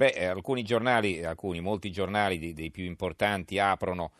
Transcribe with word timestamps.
Beh, 0.00 0.28
alcuni 0.28 0.62
giornali, 0.62 1.22
alcuni, 1.22 1.60
molti 1.60 1.90
giornali 1.90 2.38
dei, 2.38 2.54
dei 2.54 2.70
più 2.70 2.84
importanti 2.84 3.58
aprono 3.58 4.12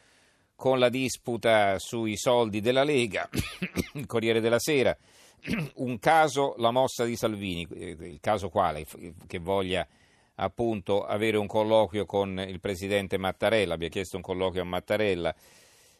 con 0.55 0.79
la 0.79 0.91
disputa 0.91 1.79
sui 1.79 2.19
soldi 2.19 2.61
della 2.61 2.85
Lega, 2.85 3.27
il 3.95 4.05
Corriere 4.05 4.43
della 4.43 4.59
Sera, 4.59 4.95
un 5.77 5.99
caso 5.99 6.55
la 6.59 6.71
mossa 6.71 7.07
di 7.07 7.17
Salvini, 7.17 7.67
il 7.71 8.19
caso 8.21 8.51
quale? 8.51 8.85
Che 9.27 9.39
voglia 9.39 9.89
appunto 10.35 11.07
avere 11.07 11.39
un 11.39 11.47
colloquio 11.47 12.05
con 12.05 12.39
il 12.47 12.61
presidente 12.61 13.17
Mattarella, 13.17 13.73
abbia 13.73 13.89
chiesto 13.89 14.17
un 14.17 14.23
colloquio 14.23 14.61
a 14.61 14.67
Mattarella. 14.67 15.35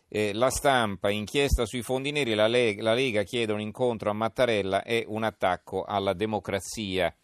Eh, 0.09 0.35
la 0.35 0.51
stampa, 0.51 1.09
inchiesta 1.09 1.65
sui 1.65 1.81
fondi 1.81 2.11
neri, 2.11 2.35
la 2.35 2.49
Lega, 2.49 2.83
la 2.83 2.93
Lega 2.93 3.23
chiede 3.23 3.55
un 3.55 3.63
incontro 3.63 4.11
a 4.11 4.13
Mattarella 4.13 4.83
e 4.83 5.07
un 5.09 5.23
attacco 5.23 5.85
alla 5.85 6.13
democrazia. 6.13 7.15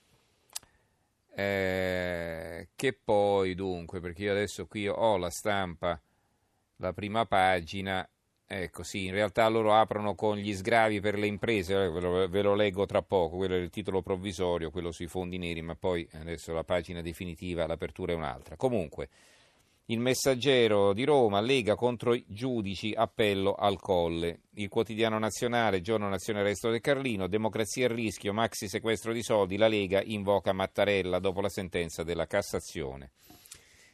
Eh, 1.38 2.68
che 2.74 2.92
poi 2.94 3.54
dunque, 3.54 4.00
perché 4.00 4.22
io 4.22 4.30
adesso 4.32 4.66
qui 4.66 4.88
ho 4.88 5.18
la 5.18 5.28
stampa, 5.28 6.00
la 6.76 6.92
prima 6.94 7.26
pagina, 7.26 8.08
ecco 8.46 8.82
sì, 8.82 9.04
in 9.04 9.12
realtà 9.12 9.46
loro 9.48 9.74
aprono 9.74 10.14
con 10.14 10.38
gli 10.38 10.54
sgravi 10.54 10.98
per 11.00 11.18
le 11.18 11.26
imprese, 11.26 11.74
eh, 11.74 11.90
ve 11.90 12.00
lo, 12.00 12.28
ve 12.28 12.40
lo 12.42 12.54
leggo 12.54 12.86
tra 12.86 13.02
poco, 13.02 13.36
quello 13.36 13.54
è 13.54 13.58
il 13.58 13.68
titolo 13.68 14.00
provvisorio, 14.00 14.70
quello 14.70 14.92
sui 14.92 15.08
fondi 15.08 15.36
neri, 15.36 15.60
ma 15.60 15.74
poi 15.74 16.08
adesso 16.14 16.54
la 16.54 16.64
pagina 16.64 17.02
definitiva, 17.02 17.66
l'apertura 17.66 18.12
è 18.12 18.16
un'altra. 18.16 18.56
Comunque, 18.56 19.10
il 19.86 20.00
messaggero 20.00 20.92
di 20.92 21.04
Roma, 21.04 21.40
Lega 21.40 21.76
contro 21.76 22.12
i 22.12 22.24
giudici, 22.26 22.92
appello 22.92 23.54
al 23.54 23.78
colle. 23.78 24.40
Il 24.54 24.68
quotidiano 24.68 25.18
nazionale, 25.18 25.80
giorno 25.80 26.08
nazionale 26.08 26.46
resto 26.46 26.70
del 26.70 26.80
Carlino, 26.80 27.28
democrazia 27.28 27.86
a 27.86 27.92
rischio, 27.92 28.32
maxi 28.32 28.68
sequestro 28.68 29.12
di 29.12 29.22
soldi, 29.22 29.56
la 29.56 29.68
Lega 29.68 30.02
invoca 30.02 30.52
Mattarella 30.52 31.20
dopo 31.20 31.40
la 31.40 31.48
sentenza 31.48 32.02
della 32.02 32.26
Cassazione. 32.26 33.12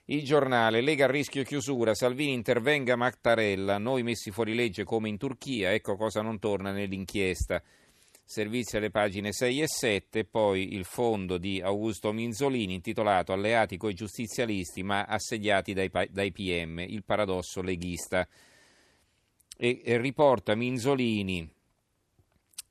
Il 0.06 0.24
giornale, 0.24 0.80
Lega 0.80 1.04
a 1.04 1.10
rischio 1.10 1.42
chiusura, 1.42 1.94
Salvini 1.94 2.32
intervenga 2.32 2.96
Mattarella, 2.96 3.76
noi 3.76 4.02
messi 4.02 4.30
fuori 4.30 4.54
legge 4.54 4.84
come 4.84 5.10
in 5.10 5.18
Turchia, 5.18 5.72
ecco 5.72 5.96
cosa 5.96 6.22
non 6.22 6.38
torna 6.38 6.72
nell'inchiesta 6.72 7.62
servizi 8.32 8.78
alle 8.78 8.90
pagine 8.90 9.30
6 9.30 9.60
e 9.60 9.66
7, 9.68 10.24
poi 10.24 10.72
il 10.72 10.86
fondo 10.86 11.36
di 11.36 11.60
Augusto 11.60 12.12
Minzolini 12.12 12.72
intitolato 12.72 13.34
Alleati 13.34 13.76
coi 13.76 13.92
giustizialisti 13.92 14.82
ma 14.82 15.04
assediati 15.04 15.74
dai, 15.74 15.90
dai 16.08 16.32
PM, 16.32 16.78
il 16.78 17.04
paradosso 17.04 17.60
leghista. 17.60 18.26
E, 19.54 19.82
e 19.84 19.98
riporta 19.98 20.54
Minzolini 20.54 21.46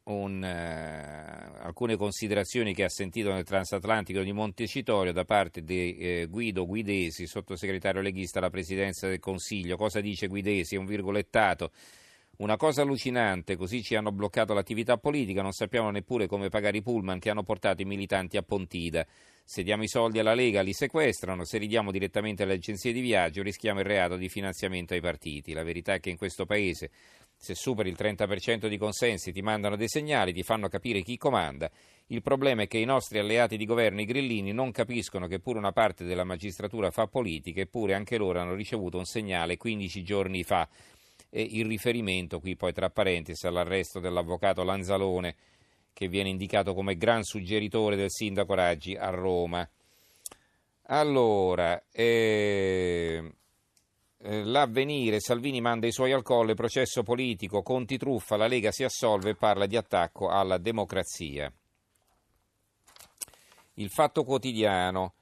un, 0.06 0.44
eh, 0.44 1.60
alcune 1.60 1.96
considerazioni 1.96 2.74
che 2.74 2.84
ha 2.84 2.90
sentito 2.90 3.32
nel 3.32 3.44
transatlantico 3.44 4.22
di 4.22 4.32
Montecitorio 4.32 5.14
da 5.14 5.26
parte 5.26 5.64
di 5.64 5.96
eh, 5.96 6.26
Guido 6.28 6.66
Guidesi, 6.66 7.28
sottosegretario 7.28 8.02
leghista 8.02 8.40
alla 8.40 8.50
presidenza 8.50 9.08
del 9.08 9.20
Consiglio. 9.20 9.78
Cosa 9.78 10.02
dice 10.02 10.26
Guidesi? 10.26 10.74
È 10.74 10.80
un 10.80 10.86
virgolettato 10.86 11.72
una 12.42 12.58
cosa 12.58 12.82
allucinante, 12.82 13.56
così 13.56 13.84
ci 13.84 13.94
hanno 13.94 14.12
bloccato 14.12 14.56
l'attività 14.56 14.98
politica, 14.98 15.44
non 15.44 15.52
sappiamo 15.52 15.92
neppure 15.92 16.26
come 16.26 16.50
pagare 16.50 16.78
i 16.78 16.82
pullman 16.82 17.20
che 17.20 17.30
hanno 17.30 17.44
portato 17.44 17.84
i 17.84 17.86
militanti 17.86 18.36
a 18.36 18.42
Pontida. 18.42 19.06
Se 19.44 19.62
diamo 19.62 19.84
i 19.84 19.88
soldi 19.88 20.18
alla 20.18 20.34
Lega 20.34 20.62
li 20.62 20.74
sequestrano, 20.74 21.46
se 21.46 21.60
li 21.60 21.68
diamo 21.68 21.92
direttamente 21.92 22.42
alle 22.42 22.54
agenzie 22.54 22.94
di 22.94 23.02
viaggio 23.02 23.44
rischiamo 23.44 23.82
il 23.82 23.86
reato 23.86 24.16
di 24.16 24.28
finanziamento 24.28 24.96
ai 24.96 25.02
partiti. 25.02 25.54
La 25.54 25.62
verità 25.62 25.94
è 25.94 26.00
che 26.00 26.10
in 26.10 26.18
questo 26.18 26.46
paese 26.46 26.90
se 27.38 27.54
superi 27.54 27.90
il 27.90 27.98
30% 27.98 28.68
di 28.68 28.78
consensi 28.78 29.32
ti 29.32 29.42
mandano 29.44 29.76
dei 29.76 29.88
segnali, 29.88 30.34
ti 30.34 30.42
fanno 30.42 30.68
capire 30.68 31.04
chi 31.04 31.18
comanda. 31.18 31.70
Il 32.08 32.24
problema 32.24 32.64
è 32.64 32.68
che 32.68 32.80
i 32.80 32.86
nostri 32.86 33.20
alleati 33.20 33.56
di 33.56 33.66
governo, 33.66 34.02
i 34.02 34.06
grillini, 34.06 34.52
non 34.52 34.72
capiscono 34.72 35.28
che 35.28 35.40
pure 35.40 35.60
una 35.60 35.72
parte 35.72 36.06
della 36.06 36.24
magistratura 36.24 36.90
fa 36.90 37.06
politica, 37.06 37.62
eppure 37.62 37.94
anche 37.94 38.18
loro 38.18 38.40
hanno 38.40 38.56
ricevuto 38.56 38.98
un 38.98 39.06
segnale 39.06 39.58
15 39.58 40.04
giorni 40.04 40.44
fa 40.44 40.68
e 41.34 41.42
il 41.42 41.66
riferimento 41.66 42.40
qui 42.40 42.58
poi 42.58 42.74
tra 42.74 42.90
parentesi 42.90 43.48
all'arresto 43.48 44.00
dell'avvocato 44.00 44.64
Lanzalone 44.64 45.36
che 45.94 46.08
viene 46.08 46.30
indicato 46.30 46.74
come 46.74 46.98
gran 46.98 47.24
suggeritore 47.24 47.96
del 47.96 48.12
sindaco 48.12 48.54
Raggi 48.54 48.96
a 48.96 49.10
Roma. 49.10 49.68
Allora, 50.88 51.82
eh, 51.90 53.34
eh, 54.18 54.44
l'avvenire, 54.44 55.22
Salvini 55.22 55.62
manda 55.62 55.88
i 55.88 55.92
suoi 55.92 56.12
al 56.12 56.22
colle, 56.22 56.54
processo 56.54 57.02
politico, 57.02 57.62
Conti 57.62 57.98
truffa, 57.98 58.36
la 58.36 58.48
Lega 58.48 58.72
si 58.72 58.84
assolve 58.84 59.32
e 59.32 59.36
parla 59.36 59.66
di 59.66 59.78
attacco 59.78 60.28
alla 60.28 60.58
democrazia. 60.58 61.52
Il 63.76 63.90
fatto 63.90 64.24
quotidiano, 64.24 65.14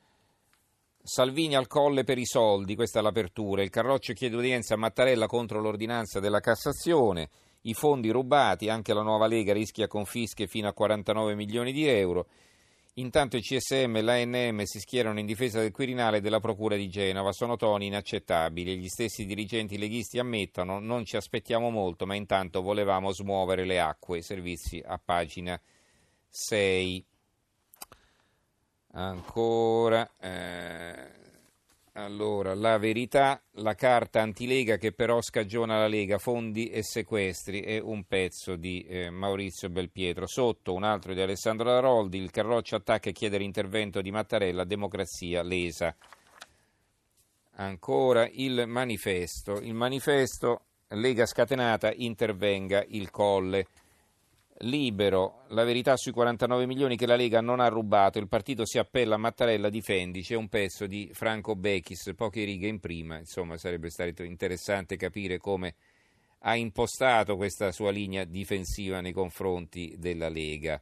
Salvini 1.02 1.56
al 1.56 1.68
colle 1.68 2.04
per 2.04 2.18
i 2.18 2.26
soldi, 2.26 2.76
questa 2.76 3.00
è 3.00 3.02
l'apertura. 3.02 3.64
Il 3.64 3.70
Carroccio 3.70 4.14
chiede 4.14 4.36
udienza 4.36 4.74
a 4.74 4.78
Mattarella 4.78 5.28
contro 5.28 5.60
l'ordinanza 5.60 6.20
della 6.20 6.40
Cassazione. 6.40 7.30
I 7.62 7.74
fondi 7.74 8.10
rubati, 8.10 8.70
anche 8.70 8.94
la 8.94 9.02
nuova 9.02 9.28
Lega 9.28 9.54
rischia 9.54 9.88
confische 9.88 10.48
fino 10.48 10.68
a 10.68 10.74
49 10.74 11.36
milioni 11.36 11.72
di 11.72 11.88
euro. 11.88 12.28
Intanto 12.96 13.38
il 13.38 13.44
CSM 13.44 13.96
e 13.96 14.02
l'ANM 14.02 14.64
si 14.64 14.80
schierano 14.80 15.20
in 15.20 15.26
difesa 15.26 15.62
del 15.62 15.72
Quirinale 15.72 16.18
e 16.18 16.22
della 16.22 16.42
Procura 16.42 16.76
di 16.76 16.90
Genova. 16.90 17.32
Sono 17.32 17.56
toni 17.56 17.86
inaccettabili. 17.86 18.78
Gli 18.78 18.88
stessi 18.88 19.26
dirigenti 19.26 19.78
leghisti 19.78 20.20
ammettono 20.20 20.80
non 20.80 21.06
ci 21.06 21.16
aspettiamo 21.16 21.70
molto, 21.70 22.06
ma 22.06 22.16
intanto 22.16 22.62
volevamo 22.62 23.14
smuovere 23.14 23.66
le 23.66 23.80
acque. 23.80 24.22
Servizi 24.22 24.84
a 24.86 25.00
pagina 25.04 25.60
6. 26.30 27.06
Ancora, 28.92 30.10
eh, 30.20 31.12
allora, 31.94 32.56
la 32.56 32.78
verità, 32.78 33.42
la 33.54 33.76
carta 33.76 34.22
antilega 34.22 34.78
che 34.78 34.94
però 34.94 35.22
scagiona 35.22 35.78
la 35.78 35.88
Lega, 35.88 36.18
fondi 36.18 36.70
e 36.70 36.82
sequestri, 36.82 37.62
è 37.62 37.80
un 37.80 38.06
pezzo 38.06 38.56
di 38.56 38.84
eh, 38.84 39.10
Maurizio 39.10 39.70
Belpietro. 39.70 40.26
Sotto 40.26 40.74
un 40.74 40.84
altro 40.84 41.14
di 41.14 41.22
Alessandro 41.22 41.70
Laroldi, 41.70 42.18
il 42.18 42.32
Carroccio 42.32 42.78
attacca 42.78 43.10
e 43.10 43.14
chiede 43.14 43.38
l'intervento 43.38 44.02
di 44.02 44.12
Mattarella, 44.12 44.64
democrazia 44.64 45.44
lesa. 45.44 45.96
Ancora 47.58 48.28
il 48.32 48.64
manifesto, 48.68 49.60
il 49.60 49.74
manifesto 49.74 50.62
Lega 50.94 51.28
scatenata, 51.28 51.92
intervenga 51.94 52.84
il 52.88 53.12
colle. 53.12 53.68
Libero, 54.64 55.44
la 55.50 55.64
verità 55.64 55.96
sui 55.96 56.12
49 56.12 56.66
milioni 56.66 56.98
che 56.98 57.06
la 57.06 57.16
Lega 57.16 57.40
non 57.40 57.62
ha 57.62 57.70
rubato, 57.70 58.20
il 58.20 58.28
partito 58.28 58.66
si 58.66 58.78
appella 58.78 59.16
a 59.16 59.18
Mattarella, 59.18 59.70
difendi, 59.70 60.22
c'è 60.22 60.36
un 60.36 60.50
pezzo 60.50 60.86
di 60.86 61.10
Franco 61.14 61.56
Bechis, 61.56 62.12
poche 62.14 62.44
righe 62.44 62.68
in 62.68 62.82
prima, 62.82 63.18
insomma 63.18 63.56
sarebbe 63.58 63.90
stato 63.90 64.24
interessante 64.24 64.98
capire 64.98 65.38
come 65.38 65.76
ha 66.40 66.56
impostato 66.56 67.38
questa 67.38 67.72
sua 67.72 67.92
linea 67.92 68.26
difensiva 68.26 69.00
nei 69.00 69.14
confronti 69.14 69.96
della 69.98 70.28
Lega. 70.28 70.82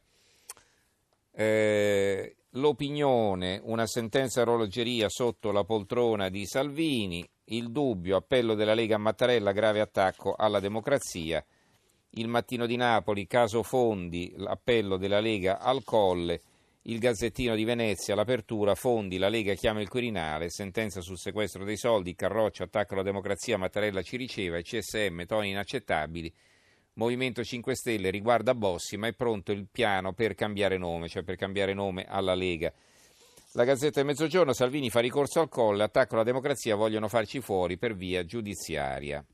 Eh, 1.30 2.36
l'opinione, 2.50 3.60
una 3.62 3.86
sentenza 3.86 4.40
orologeria 4.40 5.08
sotto 5.08 5.52
la 5.52 5.62
poltrona 5.62 6.28
di 6.30 6.46
Salvini, 6.46 7.28
il 7.50 7.70
dubbio, 7.70 8.16
appello 8.16 8.54
della 8.54 8.74
Lega 8.74 8.96
a 8.96 8.98
Mattarella, 8.98 9.52
grave 9.52 9.80
attacco 9.80 10.34
alla 10.36 10.58
democrazia. 10.58 11.44
Il 12.10 12.28
Mattino 12.28 12.66
di 12.66 12.76
Napoli, 12.76 13.26
caso 13.26 13.62
Fondi, 13.62 14.32
l'appello 14.36 14.96
della 14.96 15.20
Lega 15.20 15.58
al 15.58 15.84
Colle, 15.84 16.40
il 16.82 16.98
Gazzettino 16.98 17.54
di 17.54 17.64
Venezia, 17.64 18.14
l'apertura, 18.14 18.74
Fondi, 18.74 19.18
la 19.18 19.28
Lega 19.28 19.54
chiama 19.54 19.80
il 19.80 19.88
Quirinale, 19.88 20.50
sentenza 20.50 21.00
sul 21.00 21.18
sequestro 21.18 21.64
dei 21.64 21.76
soldi, 21.76 22.14
Carroccio, 22.14 22.62
attacco 22.62 22.94
alla 22.94 23.02
democrazia, 23.02 23.58
Mattarella 23.58 24.02
ci 24.02 24.16
riceva, 24.16 24.60
CSM, 24.60 25.24
toni 25.26 25.50
inaccettabili, 25.50 26.32
Movimento 26.98 27.44
5 27.44 27.76
Stelle 27.76 28.10
riguarda 28.10 28.54
Bossi, 28.54 28.96
ma 28.96 29.06
è 29.06 29.12
pronto 29.12 29.52
il 29.52 29.68
piano 29.70 30.14
per 30.14 30.34
cambiare 30.34 30.78
nome, 30.78 31.06
cioè 31.06 31.22
per 31.22 31.36
cambiare 31.36 31.72
nome 31.72 32.04
alla 32.08 32.34
Lega. 32.34 32.72
La 33.52 33.62
Gazzetta 33.64 34.00
del 34.00 34.06
Mezzogiorno, 34.06 34.52
Salvini 34.52 34.90
fa 34.90 34.98
ricorso 34.98 35.40
al 35.40 35.48
Colle, 35.48 35.84
attacco 35.84 36.14
alla 36.14 36.24
democrazia, 36.24 36.74
vogliono 36.74 37.06
farci 37.06 37.40
fuori 37.40 37.78
per 37.78 37.94
via 37.94 38.24
giudiziaria. 38.24 39.24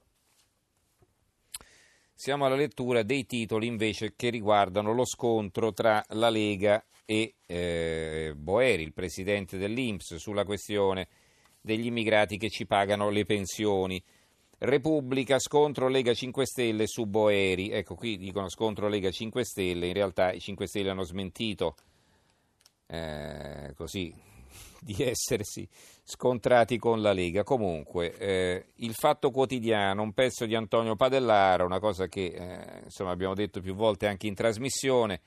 Siamo 2.17 2.47
alla 2.47 2.55
lettura 2.55 3.03
dei 3.03 3.27
titoli 3.27 3.67
invece 3.67 4.15
che 4.15 4.31
riguardano 4.31 4.93
lo 4.93 5.05
scontro 5.05 5.73
tra 5.73 6.03
la 6.11 6.31
Lega 6.31 6.83
e 7.05 7.35
eh, 7.45 8.33
Boeri, 8.37 8.85
il 8.85 8.93
presidente 8.93 9.59
dell'Inps, 9.59 10.15
sulla 10.15 10.45
questione 10.45 11.09
degli 11.61 11.87
immigrati 11.87 12.39
che 12.39 12.51
ci 12.51 12.67
pagano 12.67 13.11
le 13.11 13.25
pensioni. 13.25 14.03
Repubblica, 14.59 15.41
scontro 15.41 15.89
Lega 15.89 16.15
5 16.15 16.47
Stelle 16.47 16.87
su 16.87 17.05
Boeri. 17.05 17.71
Ecco, 17.71 17.97
qui 17.97 18.17
dicono 18.17 18.49
scontro 18.49 18.89
Lega 18.89 19.11
5 19.11 19.45
Stelle, 19.45 19.89
in 19.89 19.93
realtà 19.93 20.33
i 20.33 20.41
5 20.41 20.67
Stelle 20.69 20.91
hanno 20.91 21.03
smentito 21.03 21.75
eh, 22.87 23.73
così 23.75 24.15
di 24.85 25.03
essersi 25.03 25.67
scontrati 26.03 26.77
con 26.79 27.01
la 27.01 27.13
Lega. 27.13 27.43
Comunque, 27.43 28.17
eh, 28.19 28.67
il 28.77 28.93
Fatto 28.93 29.31
Quotidiano, 29.31 30.03
un 30.03 30.13
pezzo 30.13 30.45
di 30.45 30.55
Antonio 30.55 30.95
Padellaro, 30.95 31.65
una 31.65 31.81
cosa 31.81 32.07
che 32.07 32.27
eh, 32.27 32.83
insomma, 32.85 33.11
abbiamo 33.11 33.35
detto 33.35 33.61
più 33.61 33.75
volte 33.75 34.07
anche 34.07 34.27
in 34.27 34.35
trasmissione. 34.35 35.21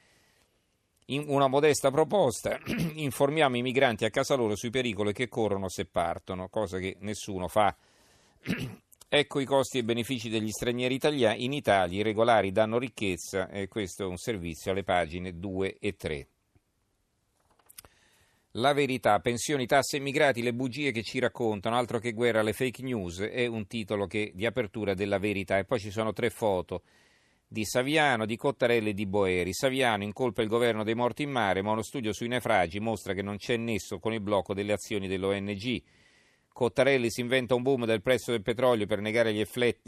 In 1.08 1.24
una 1.28 1.48
modesta 1.48 1.90
proposta 1.90 2.60
informiamo 2.96 3.58
i 3.58 3.62
migranti 3.62 4.06
a 4.06 4.10
casa 4.10 4.36
loro 4.36 4.56
sui 4.56 4.70
pericoli 4.70 5.14
che 5.14 5.28
corrono 5.28 5.70
se 5.70 5.86
partono, 5.86 6.50
cosa 6.50 6.78
che 6.78 6.98
nessuno 7.00 7.48
fa. 7.48 7.76
ecco 9.10 9.40
i 9.40 9.46
costi 9.46 9.80
e 9.80 9.84
benefici 9.84 10.30
degli 10.30 10.50
stranieri 10.50 10.94
italiani 10.94 11.46
in 11.46 11.54
Italia, 11.54 12.00
i 12.00 12.04
regolari 12.04 12.52
danno 12.52 12.78
ricchezza 12.78 13.50
e 13.50 13.70
questo 13.70 14.04
è 14.04 14.06
un 14.06 14.18
servizio 14.18 14.72
alle 14.72 14.84
pagine 14.84 15.40
2 15.40 15.78
e 15.80 15.96
3. 15.96 16.28
La 18.52 18.74
verità, 18.74 19.20
pensioni, 19.20 19.66
tasse, 19.66 19.98
immigrati, 19.98 20.42
le 20.42 20.54
bugie 20.54 20.92
che 20.92 21.04
ci 21.04 21.20
raccontano, 21.20 21.76
altro 21.76 22.00
che 22.00 22.14
guerra 22.14 22.40
alle 22.40 22.54
fake 22.54 22.82
news, 22.82 23.20
è 23.20 23.46
un 23.46 23.68
titolo 23.68 24.08
che, 24.08 24.32
di 24.34 24.46
apertura 24.46 24.94
della 24.94 25.20
verità. 25.20 25.58
E 25.58 25.66
poi 25.66 25.80
ci 25.80 25.92
sono 25.92 26.14
tre 26.14 26.30
foto 26.30 26.82
di 27.48 27.64
Saviano, 27.66 28.26
di 28.26 28.36
Cottarelli 28.36 28.90
e 28.90 28.94
di 28.94 29.06
Boeri. 29.06 29.54
Saviano 29.54 30.04
incolpa 30.04 30.42
il 30.42 30.48
governo 30.50 30.84
dei 30.84 30.96
morti 30.96 31.24
in 31.24 31.32
mare, 31.32 31.62
ma 31.62 31.72
uno 31.72 31.82
studio 31.82 32.12
sui 32.14 32.28
naufragi 32.28 32.80
mostra 32.80 33.14
che 33.14 33.22
non 33.22 33.38
c'è 33.38 33.58
nesso 33.58 34.00
con 34.00 34.14
il 34.14 34.22
blocco 34.22 34.54
delle 34.54 34.74
azioni 34.74 35.08
dell'ONG. 35.08 35.82
Cottarelli 36.52 37.12
si 37.12 37.22
inventa 37.22 37.54
un 37.54 37.62
boom 37.62 37.86
del 37.86 38.02
prezzo 38.02 38.32
del 38.32 38.42
petrolio 38.42 38.88
per 38.88 39.00
negare 39.00 39.32
gli, 39.32 39.44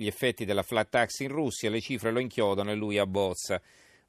effetti 0.06 0.46
della 0.46 0.62
flat 0.62 0.90
tax 0.90 1.20
in 1.22 1.30
Russia, 1.30 1.70
le 1.70 1.82
cifre 1.82 2.12
lo 2.12 2.20
inchiodano 2.20 2.72
e 2.72 2.76
lui 2.76 3.00
abbozza. 3.00 3.60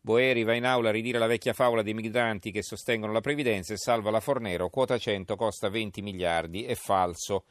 Boeri 0.02 0.44
va 0.44 0.54
in 0.54 0.64
aula 0.64 0.88
a 0.88 0.92
ridire 0.92 1.18
la 1.18 1.26
vecchia 1.26 1.52
favola 1.52 1.82
dei 1.82 1.92
migranti 1.92 2.50
che 2.50 2.62
sostengono 2.62 3.12
la 3.12 3.20
previdenza 3.20 3.74
e 3.74 3.76
salva 3.76 4.10
la 4.10 4.20
Fornero, 4.20 4.70
quota 4.70 4.96
100 4.96 5.36
costa 5.36 5.68
20 5.68 6.00
miliardi, 6.00 6.64
è 6.64 6.74
falso. 6.74 7.44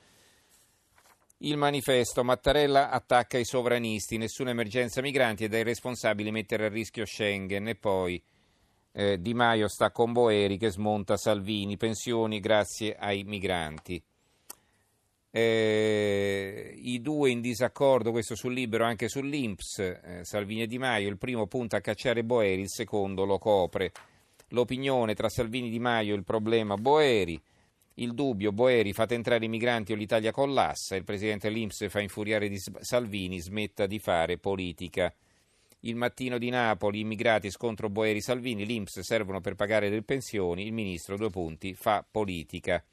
Il 1.41 1.57
manifesto 1.57 2.23
Mattarella 2.23 2.89
attacca 2.89 3.37
i 3.37 3.45
sovranisti, 3.45 4.17
nessuna 4.17 4.49
emergenza 4.49 5.01
migranti 5.01 5.43
e 5.43 5.47
dai 5.47 5.63
responsabili 5.63 6.31
mettere 6.31 6.65
a 6.65 6.69
rischio 6.69 7.05
Schengen 7.05 7.67
e 7.67 7.75
poi 7.75 8.21
eh, 8.91 9.21
Di 9.21 9.33
Maio 9.33 9.67
sta 9.67 9.91
con 9.91 10.11
Boeri 10.11 10.57
che 10.57 10.71
smonta 10.71 11.17
Salvini, 11.17 11.77
pensioni 11.77 12.39
grazie 12.39 12.95
ai 12.95 13.23
migranti. 13.23 14.03
Eh, 15.31 16.73
I 16.75 17.01
due 17.01 17.29
in 17.29 17.39
disaccordo, 17.39 18.11
questo 18.11 18.35
sul 18.35 18.53
libero 18.53 18.83
anche 18.83 19.07
sull'Inps, 19.07 19.79
eh, 19.79 20.19
Salvini 20.23 20.63
e 20.63 20.67
Di 20.67 20.79
Maio, 20.79 21.09
il 21.09 21.17
primo 21.17 21.45
punta 21.45 21.77
a 21.77 21.81
cacciare 21.81 22.23
Boeri, 22.23 22.61
il 22.61 22.69
secondo 22.69 23.25
lo 23.25 23.37
copre. 23.37 23.91
L'opinione 24.49 25.13
tra 25.13 25.29
Salvini 25.29 25.67
e 25.67 25.71
Di 25.71 25.79
Maio, 25.79 26.15
il 26.15 26.23
problema 26.23 26.75
Boeri. 26.75 27.39
Il 27.95 28.13
dubbio, 28.13 28.51
Boeri, 28.51 28.93
fate 28.93 29.13
entrare 29.13 29.45
i 29.45 29.49
migranti 29.49 29.91
o 29.91 29.95
l'Italia 29.95 30.31
collassa. 30.31 30.95
Il 30.95 31.03
presidente 31.03 31.49
Limps 31.49 31.87
fa 31.89 31.99
infuriare 31.99 32.47
di 32.47 32.57
Salvini, 32.79 33.39
smetta 33.39 33.85
di 33.85 33.99
fare 33.99 34.37
politica. 34.37 35.13
Il 35.81 35.95
mattino 35.95 36.37
di 36.37 36.49
Napoli, 36.49 37.01
immigrati 37.01 37.51
scontro 37.51 37.89
Boeri-Salvini, 37.89 38.65
l'Inps 38.65 38.99
servono 38.99 39.41
per 39.41 39.55
pagare 39.55 39.89
le 39.89 40.01
pensioni, 40.01 40.65
il 40.65 40.73
ministro, 40.73 41.17
due 41.17 41.29
punti, 41.29 41.73
fa 41.73 42.05
politica. 42.09 42.83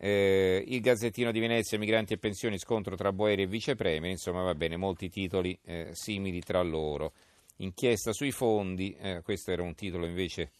Eh, 0.00 0.62
il 0.64 0.80
Gazzettino 0.80 1.32
di 1.32 1.40
Venezia, 1.40 1.76
migranti 1.76 2.12
e 2.12 2.18
pensioni, 2.18 2.56
scontro 2.58 2.94
tra 2.94 3.12
Boeri 3.12 3.42
e 3.42 3.46
vicepremier, 3.46 4.12
insomma 4.12 4.42
va 4.42 4.54
bene, 4.54 4.76
molti 4.76 5.08
titoli 5.08 5.58
eh, 5.64 5.88
simili 5.92 6.40
tra 6.40 6.62
loro. 6.62 7.12
Inchiesta 7.56 8.12
sui 8.12 8.30
fondi, 8.30 8.94
eh, 9.00 9.20
questo 9.22 9.50
era 9.50 9.62
un 9.62 9.74
titolo 9.74 10.06
invece 10.06 10.50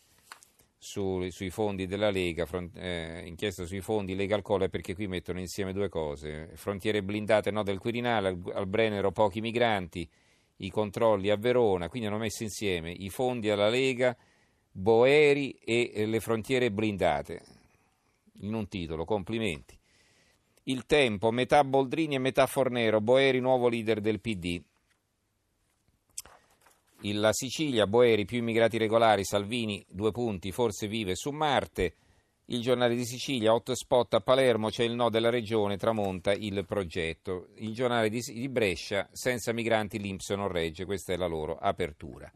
su, 0.76 1.24
sui 1.30 1.50
fondi 1.50 1.86
della 1.86 2.10
Lega, 2.10 2.46
front, 2.46 2.76
eh, 2.76 3.22
inchiesta 3.26 3.64
sui 3.64 3.80
fondi 3.80 4.16
Lega 4.16 4.34
al 4.34 4.42
Colle 4.42 4.68
perché 4.68 4.94
qui 4.94 5.06
mettono 5.06 5.38
insieme 5.38 5.72
due 5.72 5.88
cose, 5.88 6.50
frontiere 6.54 7.02
blindate 7.02 7.52
no 7.52 7.62
del 7.62 7.78
Quirinale, 7.78 8.28
al, 8.28 8.40
al 8.54 8.66
Brennero 8.66 9.12
pochi 9.12 9.40
migranti, 9.40 10.08
i 10.56 10.70
controlli 10.70 11.30
a 11.30 11.36
Verona, 11.36 11.88
quindi 11.88 12.08
hanno 12.08 12.18
messo 12.18 12.42
insieme 12.42 12.90
i 12.90 13.10
fondi 13.10 13.50
alla 13.50 13.68
Lega, 13.68 14.16
Boeri 14.72 15.50
e, 15.64 15.92
e 15.94 16.06
le 16.06 16.18
frontiere 16.18 16.72
blindate, 16.72 17.42
in 18.40 18.54
un 18.54 18.68
titolo, 18.68 19.04
complimenti. 19.04 19.78
Il 20.64 20.84
tempo, 20.84 21.30
metà 21.30 21.64
Boldrini 21.64 22.16
e 22.16 22.18
metà 22.18 22.46
Fornero, 22.46 23.00
Boeri 23.00 23.40
nuovo 23.40 23.68
leader 23.68 24.00
del 24.00 24.20
PD. 24.20 24.62
La 27.02 27.32
Sicilia, 27.32 27.86
Boeri, 27.86 28.24
più 28.24 28.38
immigrati 28.38 28.76
regolari, 28.76 29.24
Salvini, 29.24 29.84
due 29.88 30.10
punti, 30.10 30.52
forse 30.52 30.88
vive 30.88 31.14
su 31.14 31.30
Marte. 31.30 31.94
Il 32.46 32.60
giornale 32.60 32.96
di 32.96 33.04
Sicilia, 33.04 33.54
hotspot 33.54 34.14
a 34.14 34.20
Palermo, 34.20 34.68
c'è 34.68 34.82
il 34.82 34.94
no 34.94 35.08
della 35.08 35.30
regione, 35.30 35.76
tramonta 35.76 36.32
il 36.32 36.64
progetto. 36.66 37.48
Il 37.56 37.72
giornale 37.72 38.10
di, 38.10 38.48
Brescia, 38.48 39.08
senza 39.12 39.52
migranti 39.52 39.98
l'Inps 39.98 40.30
non 40.30 40.48
regge, 40.48 40.84
questa 40.84 41.12
è 41.12 41.16
la 41.16 41.26
loro 41.26 41.56
apertura. 41.56 42.30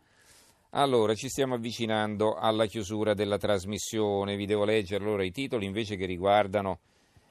Allora, 0.75 1.15
ci 1.15 1.29
stiamo 1.29 1.53
avvicinando 1.57 2.35
alla 2.35 2.65
chiusura 2.65 3.13
della 3.13 3.37
trasmissione, 3.37 4.37
vi 4.37 4.47
devo 4.47 4.65
leggere 4.65 5.05
allora 5.05 5.23
i 5.23 5.31
titoli 5.31 5.67
invece 5.67 5.97
che 5.97 6.07
riguardano 6.07 6.81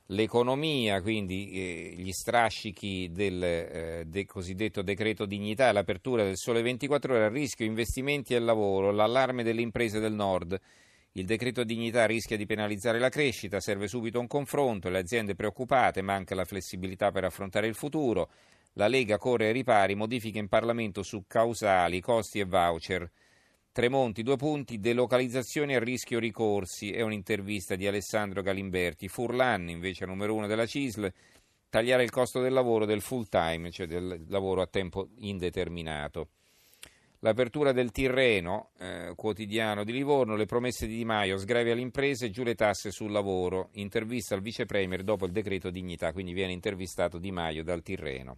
l'economia, 0.07 1.01
quindi 1.01 1.49
eh, 1.49 1.95
gli 1.97 2.11
strascichi 2.11 3.09
del 3.11 3.43
eh, 3.43 4.03
de 4.05 4.25
cosiddetto 4.27 4.83
decreto 4.83 5.25
dignità 5.25 5.71
l'apertura 5.71 6.23
del 6.23 6.37
sole 6.37 6.61
24 6.61 7.15
ore 7.15 7.23
a 7.23 7.29
rischio 7.29 7.65
investimenti 7.65 8.35
e 8.35 8.39
lavoro, 8.39 8.91
l'allarme 8.91 9.41
delle 9.41 9.61
imprese 9.61 9.99
del 9.99 10.13
nord. 10.13 10.59
Il 11.13 11.25
decreto 11.25 11.63
dignità 11.63 12.05
rischia 12.05 12.37
di 12.37 12.45
penalizzare 12.45 12.99
la 12.99 13.09
crescita, 13.09 13.59
serve 13.59 13.87
subito 13.87 14.19
un 14.19 14.27
confronto, 14.27 14.87
le 14.89 14.99
aziende 14.99 15.33
preoccupate, 15.33 16.03
manca 16.03 16.35
la 16.35 16.45
flessibilità 16.45 17.09
per 17.09 17.23
affrontare 17.23 17.65
il 17.65 17.73
futuro. 17.73 18.29
La 18.73 18.87
Lega 18.87 19.17
corre 19.17 19.47
ai 19.47 19.53
ripari, 19.53 19.95
modifiche 19.95 20.37
in 20.37 20.47
Parlamento 20.47 21.01
su 21.01 21.23
causali, 21.25 21.99
costi 22.01 22.37
e 22.37 22.45
voucher. 22.45 23.11
Tremonti, 23.73 24.21
due 24.21 24.35
punti, 24.35 24.81
delocalizzazioni 24.81 25.75
a 25.75 25.79
rischio 25.79 26.19
ricorsi, 26.19 26.91
è 26.91 26.99
un'intervista 27.03 27.75
di 27.75 27.87
Alessandro 27.87 28.41
Galimberti. 28.41 29.07
Furlan, 29.07 29.69
invece, 29.69 30.05
numero 30.05 30.35
uno 30.35 30.45
della 30.45 30.65
CISL, 30.65 31.09
tagliare 31.69 32.03
il 32.03 32.09
costo 32.09 32.41
del 32.41 32.51
lavoro 32.51 32.85
del 32.85 32.99
full 32.99 33.29
time, 33.29 33.71
cioè 33.71 33.87
del 33.87 34.25
lavoro 34.27 34.61
a 34.61 34.67
tempo 34.67 35.07
indeterminato. 35.19 36.31
L'apertura 37.19 37.71
del 37.71 37.91
Tirreno, 37.91 38.71
eh, 38.77 39.13
quotidiano 39.15 39.85
di 39.85 39.93
Livorno, 39.93 40.35
le 40.35 40.45
promesse 40.45 40.85
di 40.85 40.97
Di 40.97 41.05
Maio, 41.05 41.37
sgravi 41.37 41.71
alle 41.71 41.79
imprese, 41.79 42.29
giù 42.29 42.43
le 42.43 42.55
tasse 42.55 42.91
sul 42.91 43.11
lavoro, 43.11 43.69
intervista 43.75 44.35
al 44.35 44.41
vice 44.41 44.65
premier 44.65 45.01
dopo 45.01 45.25
il 45.25 45.31
decreto 45.31 45.69
dignità, 45.69 46.11
quindi 46.11 46.33
viene 46.33 46.51
intervistato 46.51 47.17
Di 47.17 47.31
Maio 47.31 47.63
dal 47.63 47.83
Tirreno 47.83 48.37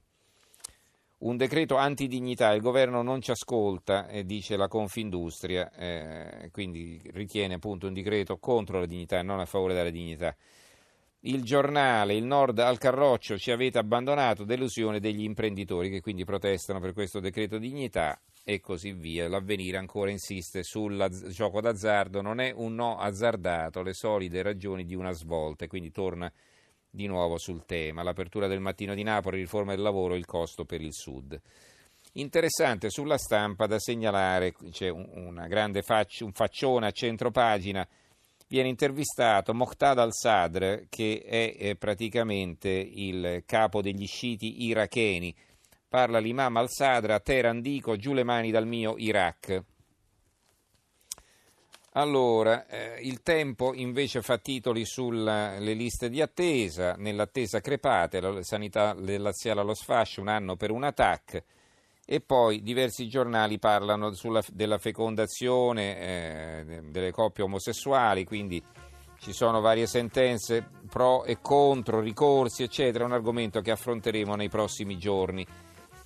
un 1.23 1.37
decreto 1.37 1.77
antidignità, 1.77 2.51
il 2.51 2.61
governo 2.61 3.01
non 3.01 3.21
ci 3.21 3.31
ascolta, 3.31 4.07
dice 4.23 4.57
la 4.57 4.67
Confindustria, 4.67 5.71
eh, 5.71 6.49
quindi 6.51 7.01
ritiene 7.13 7.55
appunto 7.55 7.87
un 7.87 7.93
decreto 7.93 8.37
contro 8.37 8.79
la 8.79 8.85
dignità 8.85 9.19
e 9.19 9.23
non 9.23 9.39
a 9.39 9.45
favore 9.45 9.73
della 9.73 9.89
dignità. 9.89 10.35
Il 11.25 11.43
giornale, 11.43 12.15
il 12.15 12.25
nord 12.25 12.59
al 12.59 12.77
carroccio, 12.77 13.37
ci 13.37 13.51
avete 13.51 13.77
abbandonato, 13.77 14.43
delusione 14.43 14.99
degli 14.99 15.23
imprenditori 15.23 15.89
che 15.89 16.01
quindi 16.01 16.25
protestano 16.25 16.81
per 16.81 16.91
questo 16.91 17.21
decreto 17.21 17.57
dignità 17.57 18.19
e 18.43 18.59
così 18.59 18.91
via. 18.91 19.29
L'avvenire 19.29 19.77
ancora 19.77 20.11
insiste 20.11 20.63
sul 20.63 21.07
gioco 21.29 21.61
d'azzardo, 21.61 22.21
non 22.21 22.41
è 22.41 22.51
un 22.53 22.75
no 22.75 22.97
azzardato, 22.97 23.81
le 23.81 23.93
solide 23.93 24.41
ragioni 24.41 24.83
di 24.83 24.95
una 24.95 25.13
svolta 25.13 25.67
quindi 25.67 25.91
torna 25.91 26.29
di 26.93 27.07
nuovo 27.07 27.39
sul 27.39 27.65
tema. 27.65 28.03
L'apertura 28.03 28.45
del 28.45 28.59
mattino 28.59 28.93
di 28.93 29.01
Napoli, 29.01 29.39
riforma 29.39 29.73
del 29.73 29.81
lavoro, 29.81 30.13
il 30.13 30.25
costo 30.25 30.63
per 30.63 30.79
il 30.79 30.93
Sud. 30.93 31.39
Interessante 32.13 32.91
sulla 32.91 33.17
stampa 33.17 33.65
da 33.65 33.79
segnalare, 33.79 34.53
c'è 34.69 34.89
un, 34.89 35.43
faccia, 35.81 36.23
un 36.23 36.31
faccione 36.31 36.85
a 36.85 36.91
centro 36.91 37.31
pagina, 37.31 37.87
viene 38.47 38.69
intervistato 38.69 39.55
Moqtada 39.55 40.03
al-Sadr, 40.03 40.83
che 40.87 41.23
è, 41.25 41.55
è 41.57 41.75
praticamente 41.75 42.69
il 42.69 43.41
capo 43.47 43.81
degli 43.81 44.05
sciiti 44.05 44.65
iracheni. 44.65 45.35
Parla 45.87 46.19
l'imam 46.19 46.57
al-Sadr, 46.57 47.09
a 47.09 47.19
Teheran 47.19 47.61
dico 47.61 47.95
giù 47.95 48.13
le 48.13 48.23
mani 48.23 48.51
dal 48.51 48.67
mio 48.67 48.95
Iraq. 48.97 49.63
Allora, 51.95 52.65
eh, 52.65 52.99
il 53.01 53.21
tempo 53.21 53.73
invece 53.75 54.23
fa 54.23 54.39
titoli 54.39 54.83
sulle 54.83 55.59
liste 55.59 56.09
di 56.09 56.21
attesa, 56.21 56.95
nell'attesa 56.97 57.59
crepate, 57.59 58.19
la 58.19 58.41
sanità 58.41 58.95
laziale 58.95 59.61
allo 59.61 59.75
sfascio, 59.75 60.19
un 60.19 60.27
anno 60.27 60.55
per 60.55 60.71
un 60.71 60.83
attack 60.83 61.43
e 62.05 62.19
poi 62.19 62.63
diversi 62.63 63.07
giornali 63.07 63.59
parlano 63.59 64.11
sulla, 64.13 64.41
della 64.51 64.79
fecondazione 64.79 65.99
eh, 65.99 66.81
delle 66.89 67.11
coppie 67.11 67.43
omosessuali, 67.43 68.25
quindi 68.25 68.61
ci 69.19 69.31
sono 69.31 69.61
varie 69.61 69.85
sentenze 69.85 70.67
pro 70.89 71.23
e 71.23 71.39
contro, 71.41 72.01
ricorsi, 72.01 72.63
eccetera, 72.63 73.05
un 73.05 73.13
argomento 73.13 73.61
che 73.61 73.71
affronteremo 73.71 74.35
nei 74.35 74.49
prossimi 74.49 74.97
giorni. 74.97 75.45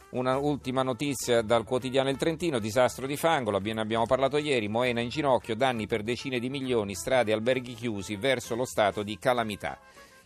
Una 0.10 0.38
ultima 0.38 0.84
notizia 0.84 1.42
dal 1.42 1.66
quotidiano 1.66 2.10
Il 2.10 2.16
Trentino, 2.16 2.60
disastro 2.60 3.06
di 3.06 3.18
fango, 3.18 3.52
ne 3.52 3.82
abbiamo 3.82 4.06
parlato 4.06 4.38
ieri, 4.38 4.70
Moena 4.70 5.02
in 5.02 5.10
ginocchio, 5.10 5.54
danni 5.54 5.86
per 5.86 6.02
decine 6.02 6.40
di 6.40 6.50
milioni, 6.50 6.96
strade 6.96 7.32
e 7.32 7.34
alberghi 7.34 7.74
chiusi 7.74 8.16
verso 8.16 8.56
lo 8.56 8.64
stato 8.64 9.04
di 9.04 9.18
calamità. 9.20 9.78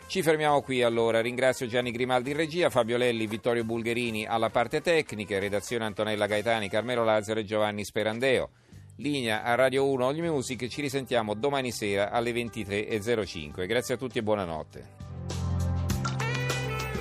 Ci 0.05 0.21
fermiamo 0.21 0.61
qui 0.61 0.83
allora, 0.83 1.19
ringrazio 1.19 1.65
Gianni 1.65 1.89
Grimaldi 1.89 2.29
in 2.29 2.37
regia, 2.37 2.69
Fabio 2.69 2.97
Lelli, 2.97 3.25
Vittorio 3.25 3.63
Bulgherini 3.63 4.25
alla 4.27 4.49
parte 4.49 4.81
tecnica, 4.81 5.39
redazione 5.39 5.85
Antonella 5.85 6.27
Gaetani, 6.27 6.69
Carmelo 6.69 7.03
Lazzaro 7.03 7.39
e 7.39 7.45
Giovanni 7.45 7.83
Sperandeo. 7.83 8.49
linea 8.97 9.41
a 9.41 9.55
Radio 9.55 9.89
1 9.89 10.07
All 10.07 10.19
Music, 10.19 10.67
ci 10.67 10.81
risentiamo 10.81 11.33
domani 11.33 11.71
sera 11.71 12.11
alle 12.11 12.31
23.05. 12.33 13.65
Grazie 13.65 13.95
a 13.95 13.97
tutti 13.97 14.19
e 14.19 14.23
buonanotte. 14.23 14.85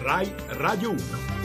RAI 0.02 0.32
Radio 0.46 0.90
1 0.90 1.39